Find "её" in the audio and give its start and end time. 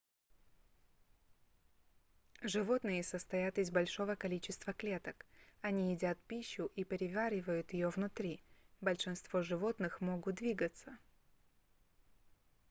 7.71-7.91